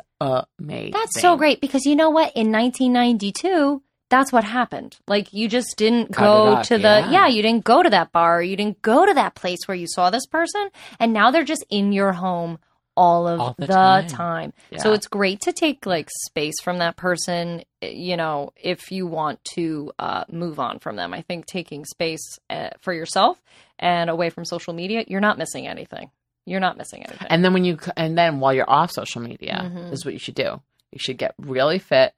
[0.59, 0.93] amazing.
[0.93, 2.35] That's so great because you know what?
[2.35, 4.97] In 1992, that's what happened.
[5.07, 7.11] Like you just didn't Cut go off, to the yeah.
[7.11, 7.27] yeah.
[7.27, 10.09] you didn't go to that bar, you didn't go to that place where you saw
[10.09, 12.57] this person, and now they're just in your home
[12.95, 14.07] all of All the the, time.
[14.07, 14.53] time.
[14.71, 14.79] Yeah.
[14.79, 19.05] So it's great to take like space from that person, eh, you know, if you
[19.05, 21.13] want to uh, move on from them.
[21.13, 23.39] I think taking space uh, for yourself
[23.77, 26.09] and away from social media, you're not missing anything.
[26.47, 27.27] You're not missing anything.
[27.29, 29.91] And then when you and then while you're off social media, Mhm.
[29.91, 30.59] this is what you should do.
[30.91, 32.13] You should get really fit.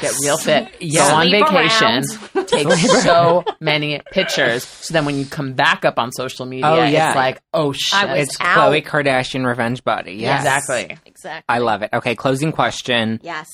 [0.00, 0.68] Get real fit.
[0.80, 1.08] Yeah.
[1.10, 2.46] Go on Sleep vacation.
[2.46, 2.68] Take
[3.02, 4.64] so many pictures.
[4.64, 7.08] So then when you come back up on social media, Oh, yeah.
[7.10, 8.10] it's like, oh shit.
[8.10, 8.72] It's out.
[8.72, 10.14] Khloe Kardashian revenge body.
[10.14, 10.40] Yes.
[10.40, 10.98] Exactly.
[11.06, 11.44] exactly.
[11.48, 11.90] I love it.
[11.92, 13.48] Okay, closing question yes.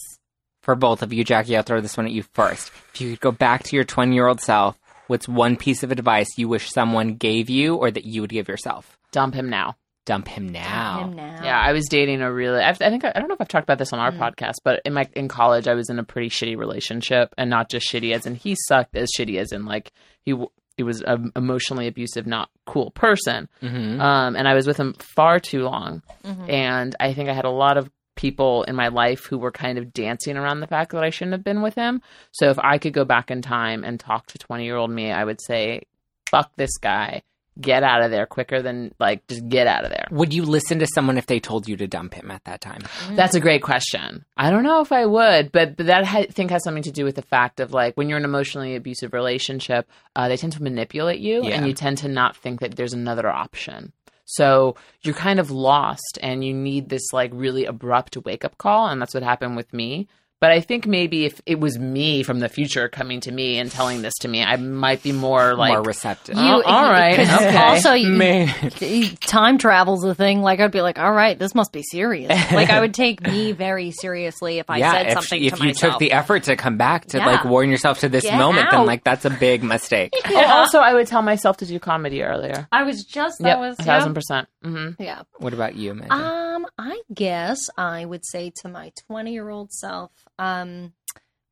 [0.62, 1.22] for both of you.
[1.24, 2.70] Jackie, I'll throw this one at you first.
[2.94, 5.90] If you could go back to your 20 year old self, what's one piece of
[5.92, 8.98] advice you wish someone gave you or that you would give yourself?
[9.12, 9.76] Dump him now.
[10.08, 11.04] Dump him now.
[11.04, 11.40] Him now.
[11.44, 12.60] Yeah, I was dating a really.
[12.60, 14.80] I've, I think I don't know if I've talked about this on our podcast, but
[14.84, 18.14] in my in college, I was in a pretty shitty relationship, and not just shitty
[18.14, 19.92] as in he sucked, as shitty as in like
[20.22, 20.34] he
[20.76, 23.48] he was an emotionally abusive, not cool person.
[23.60, 26.50] hmm Um, and I was with him far too long, Mhm.
[26.50, 29.78] and I think I had a lot of people in my life who were kind
[29.78, 32.00] of dancing around the fact that I shouldn't have been with him.
[32.32, 35.12] So if I could go back in time and talk to twenty year old me,
[35.12, 35.82] I would say,
[36.30, 37.22] "Fuck this guy."
[37.60, 40.06] Get out of there quicker than like just get out of there.
[40.12, 42.82] Would you listen to someone if they told you to dump him at that time?
[43.12, 44.24] That's a great question.
[44.36, 47.04] I don't know if I would, but, but that I think has something to do
[47.04, 50.52] with the fact of like when you're in an emotionally abusive relationship, uh, they tend
[50.52, 51.56] to manipulate you, Yeah.
[51.56, 53.92] and you tend to not think that there's another option.
[54.24, 58.86] So you're kind of lost, and you need this like really abrupt wake up call,
[58.88, 60.06] and that's what happened with me.
[60.40, 63.70] But I think maybe if it was me from the future coming to me and
[63.72, 66.36] telling this to me, I might be more like More receptive.
[66.38, 67.56] Oh, all right, 'cause okay.
[67.56, 70.40] Also, you, time travel's a thing.
[70.40, 72.28] Like I'd be like, all right, this must be serious.
[72.52, 75.58] like I would take me very seriously if I yeah, said if, something if to
[75.62, 75.92] you myself.
[75.94, 77.26] took the effort to come back to Yeah.
[77.26, 80.12] like warn yourself to this Get moment, then like that's a big mistake.
[80.30, 82.68] Oh, also, I would tell myself to do comedy earlier.
[82.70, 83.86] I was just that Yep, was a yeah.
[83.86, 84.48] thousand percent.
[84.62, 85.22] hmm yeah.
[85.38, 86.14] what about you, Amanda?
[86.14, 90.92] Um, I guess I would say to my 20 year old self, um,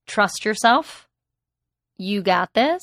[0.06, 1.08] trust yourself.
[1.96, 2.82] You got this.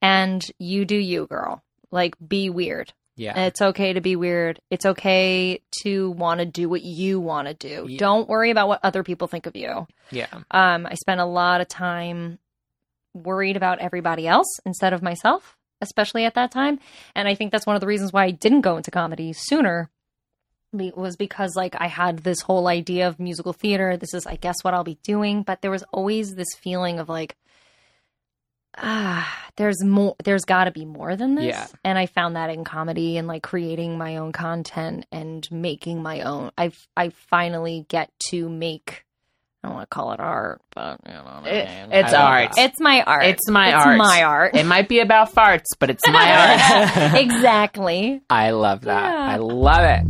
[0.00, 1.62] And you do you, girl.
[1.90, 2.92] Like, be weird.
[3.16, 3.46] yeah.
[3.46, 4.60] It's okay to be weird.
[4.70, 7.86] It's okay to want to do what you want to do.
[7.88, 7.98] Yeah.
[7.98, 9.86] Don't worry about what other people think of you.
[10.10, 10.28] yeah.
[10.52, 12.38] Um, I spent a lot of time
[13.14, 16.78] worried about everybody else instead of myself, especially at that time.
[17.16, 19.90] And I think that's one of the reasons why I didn't go into comedy sooner
[20.72, 23.96] was because like I had this whole idea of musical theater.
[23.96, 25.42] This is, I guess, what I'll be doing.
[25.42, 27.36] But there was always this feeling of like,
[28.76, 31.46] ah, there's more, there's got to be more than this.
[31.46, 31.66] Yeah.
[31.84, 36.20] And I found that in comedy and like creating my own content and making my
[36.22, 36.50] own.
[36.56, 39.04] I I finally get to make.
[39.64, 41.92] I don't want to call it art, but you know, what I mean.
[41.92, 42.52] it's I art.
[42.54, 42.70] that.
[42.70, 43.24] It's my art.
[43.24, 43.98] It's my It's art.
[43.98, 44.54] my art.
[44.54, 47.20] It might be about farts, but it's my art.
[47.20, 48.22] exactly.
[48.30, 49.02] I love that.
[49.12, 49.34] Yeah.
[49.34, 50.04] I love it.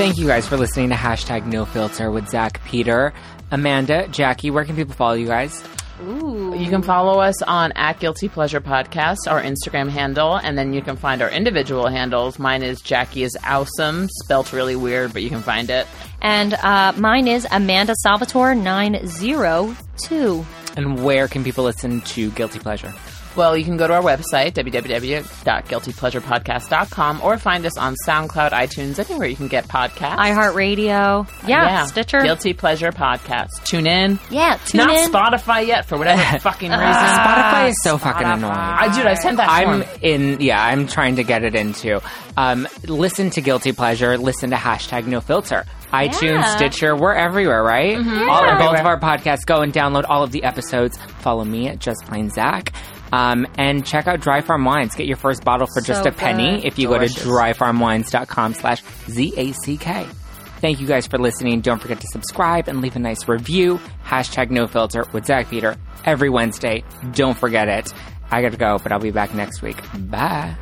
[0.00, 3.12] Thank you guys for listening to hashtag no filter with Zack Peter.
[3.50, 5.62] Amanda, Jackie, where can people follow you guys?
[6.02, 6.54] Ooh.
[6.56, 10.80] You can follow us on at Guilty Pleasure Podcast, our Instagram handle, and then you
[10.80, 12.38] can find our individual handles.
[12.38, 15.86] Mine is Jackie is awesome, spelt really weird, but you can find it.
[16.22, 20.46] And uh, mine is Amanda Salvatore nine zero two.
[20.78, 22.94] And where can people listen to Guilty Pleasure?
[23.36, 29.28] Well, you can go to our website, www.guiltypleasurepodcast.com, or find us on SoundCloud, iTunes, anywhere
[29.28, 30.16] you can get podcasts.
[30.16, 31.28] iHeartRadio.
[31.46, 32.22] Yeah, Stitcher.
[32.22, 33.50] Guilty Pleasure Podcast.
[33.64, 34.18] Tune in.
[34.30, 35.10] Yeah, tune Not in.
[35.12, 36.84] Spotify yet, for whatever fucking reason.
[36.86, 38.34] Spotify is so fucking Spotify.
[38.34, 38.52] annoying.
[38.54, 39.98] I, dude, I sent that I'm form.
[40.02, 42.00] in, yeah, I'm trying to get it into.
[42.36, 45.64] Um, listen to Guilty Pleasure, listen to hashtag no filter.
[45.92, 46.56] iTunes, Yeah.
[46.56, 47.96] Stitcher, we're everywhere, right?
[47.96, 48.58] All Yeah.
[48.58, 49.44] both of our podcasts.
[49.46, 50.96] Go and download all of the episodes.
[51.20, 52.72] Follow me at Just Plain Zack.
[53.12, 54.94] Um, and check out Dry Farm Wines.
[54.94, 56.64] Get your first bottle for just So a penny good.
[56.66, 57.16] if you Delicious.
[57.24, 60.06] go to dryfarmwines.com slash Z-A-C-K.
[60.60, 61.60] Thank you guys for listening.
[61.62, 63.80] Don't forget to subscribe and leave a nice review.
[64.04, 66.84] Hashtag no filter with Zack Peter every Wednesday.
[67.12, 67.92] Don't forget it.
[68.30, 69.78] I gotta go, but I'll be back next week.
[70.10, 70.54] Bye.